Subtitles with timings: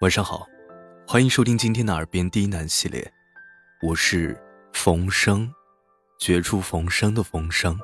[0.00, 0.46] 晚上好，
[1.08, 3.10] 欢迎收听今天的耳边低喃系列，
[3.80, 4.38] 我是
[4.74, 5.50] 冯生，
[6.18, 7.80] 绝处逢生的冯生。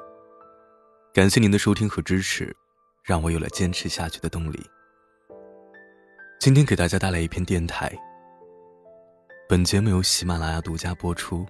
[1.14, 2.54] 感谢您的收听和支持，
[3.02, 4.62] 让我有了坚持下去的动力。
[6.38, 7.90] 今天给大家带来一篇电台。
[9.48, 11.46] 本节目由喜马拉雅独家播出，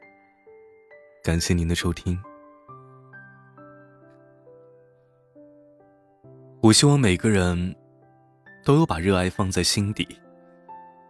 [1.25, 2.17] 感谢您的收听。
[6.61, 7.75] 我希望每个人
[8.65, 10.07] 都有把热爱放在心底，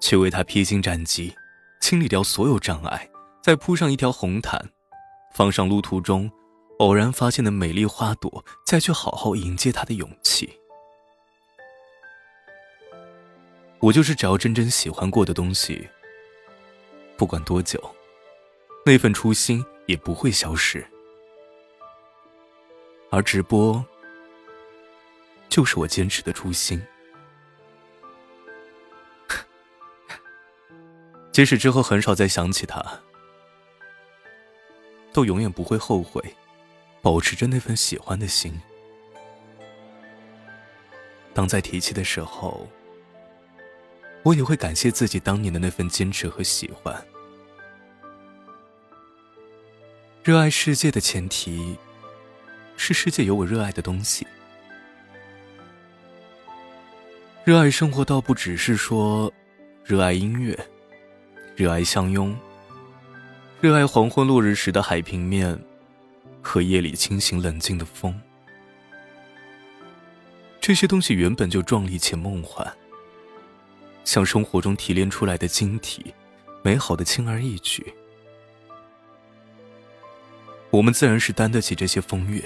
[0.02, 1.32] 去为他披荆斩棘，
[1.80, 3.08] 清理掉所有障碍，
[3.40, 4.60] 再铺上一条红毯，
[5.32, 6.28] 放上路途中
[6.80, 10.58] 偶然发现的美丽花朵，再去好好迎接他的勇气。
[13.78, 15.88] 我就是只要真正喜欢过的东西。
[17.16, 17.80] 不管多久，
[18.84, 20.84] 那份初心也不会消失。
[23.10, 23.84] 而直播，
[25.48, 26.82] 就是我坚持的初心。
[31.32, 32.84] 即使之后很少再想起他，
[35.12, 36.22] 都永远不会后悔，
[37.00, 38.60] 保持着那份喜欢的心。
[41.32, 42.68] 当再提起的时候，
[44.22, 46.94] 我也会感谢自己当年的那份坚持和喜欢。
[50.22, 51.78] 热爱世界的前提，
[52.76, 54.26] 是世界有我热爱的东西。
[57.42, 59.32] 热爱生活倒不只是说，
[59.82, 60.56] 热爱音乐，
[61.62, 62.36] 热爱相拥，
[63.60, 65.56] 热爱黄昏落日时的海平面，
[66.42, 68.20] 和夜里清醒冷静的风。
[70.60, 72.66] 这些东西原本就壮丽且梦幻，
[74.02, 76.12] 像生活中提炼出来的晶体，
[76.64, 77.94] 美好的轻而易举。
[80.70, 82.42] 我们自然是担得起这些风月，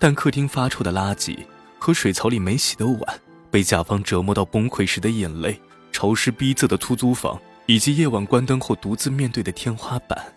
[0.00, 1.38] 但客厅发臭的垃圾
[1.78, 3.20] 和水槽里没洗的碗，
[3.52, 5.60] 被甲方折磨到崩溃时的眼泪，
[6.00, 10.34] 潮湿逼仄的出租房，以及夜晚关灯后独自面对的天花板，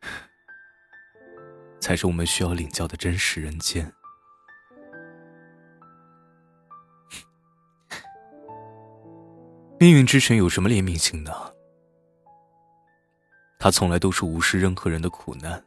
[1.78, 3.92] 才是我们需要领教的真实人间。
[9.78, 11.30] 命运之神有什么怜悯心呢？
[13.58, 15.62] 他从来都是无视任何人的苦难，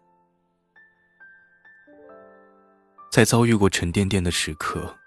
[3.11, 4.97] 在遭遇过沉甸甸的时刻，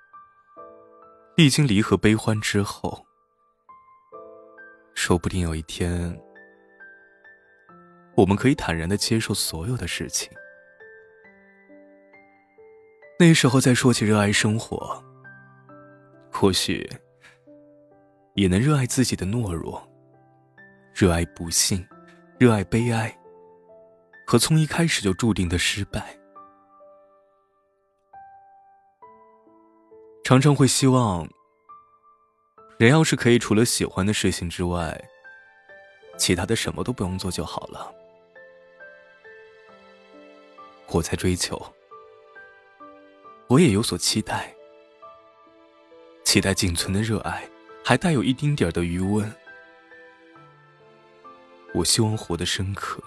[1.41, 3.03] 历经离合悲欢之后，
[4.95, 6.15] 说不定有一天，
[8.15, 10.31] 我们可以坦然的接受所有的事情。
[13.19, 15.03] 那时候再说起热爱生活，
[16.31, 16.87] 或许
[18.34, 19.83] 也能热爱自己的懦弱，
[20.95, 21.83] 热爱不幸。
[22.39, 23.19] 热爱悲哀，
[24.27, 26.15] 和从一开始就注定的失败，
[30.31, 31.29] 常常会希望，
[32.79, 34.97] 人要是可以除了喜欢的事情之外，
[36.17, 37.93] 其他的什么都不用做就好了。
[40.87, 41.61] 我在追求，
[43.49, 44.55] 我也有所期待，
[46.23, 47.43] 期待仅存的热爱
[47.85, 49.29] 还带有一丁点的余温。
[51.75, 53.03] 我希望活得深刻，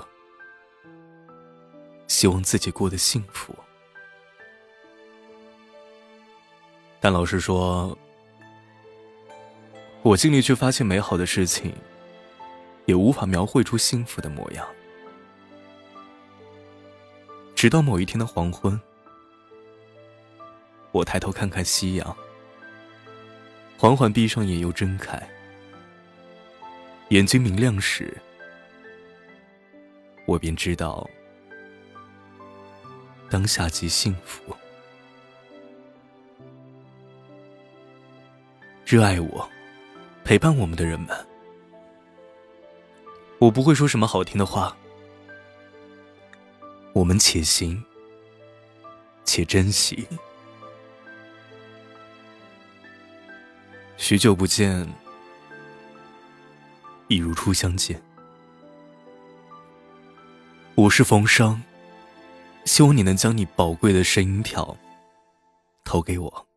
[2.05, 3.55] 希望自己过得幸福。
[7.03, 7.97] 但老实说，
[10.03, 11.73] 我尽力去发现美好的事情，
[12.85, 14.65] 也无法描绘出幸福的模样。
[17.55, 18.79] 直到某一天的黄昏，
[20.93, 22.15] 我抬头看看夕阳，
[23.77, 25.21] 缓缓闭上眼又睁开，
[27.09, 28.17] 眼睛明亮时。
[30.25, 31.05] 我便知道，
[33.29, 34.55] 当下即幸福。
[38.93, 39.49] 热爱我、
[40.23, 41.09] 陪伴我们的人们，
[43.39, 44.77] 我不会说什么好听的话。
[46.93, 47.83] 我们且行，
[49.25, 50.07] 且珍惜。
[53.97, 54.87] 许久不见，
[57.07, 57.99] 一如初相见。
[60.75, 61.59] 我是冯生，
[62.65, 64.77] 希望你能将你宝贵的声音票
[65.83, 66.47] 投给我。